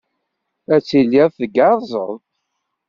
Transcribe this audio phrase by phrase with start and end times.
[0.75, 2.11] Ad tiliḍ tgerrzeḍ.